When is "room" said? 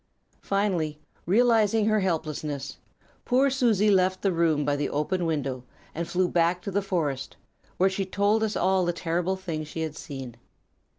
4.31-4.65